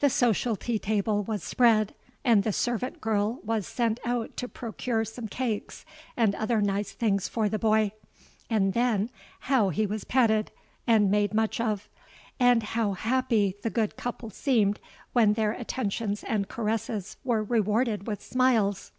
The 0.00 0.10
social 0.10 0.56
tea 0.56 0.80
table 0.80 1.22
was 1.22 1.44
spread, 1.44 1.94
and 2.24 2.42
the 2.42 2.52
servant 2.52 3.00
girl 3.00 3.38
was 3.44 3.64
sent 3.64 4.00
out 4.04 4.36
to 4.38 4.48
procure 4.48 5.04
some 5.04 5.28
cakes 5.28 5.84
and 6.16 6.34
other 6.34 6.60
nice 6.60 6.90
things 6.90 7.28
for 7.28 7.48
the 7.48 7.60
boy; 7.60 7.92
and 8.50 8.72
then 8.72 9.08
how 9.42 9.68
he 9.68 9.86
was 9.86 10.02
petted 10.02 10.50
and 10.84 11.12
made 11.12 11.32
much 11.32 11.60
of—and 11.60 12.62
how 12.74 12.94
happy 12.94 13.54
the 13.62 13.70
good 13.70 13.96
couple 13.96 14.30
seemed 14.30 14.80
when 15.12 15.34
their 15.34 15.52
attentions 15.52 16.24
and 16.24 16.48
caresses 16.48 17.16
were 17.22 17.44
rewarded 17.44 18.08
with 18.08 18.20
smiles! 18.20 18.90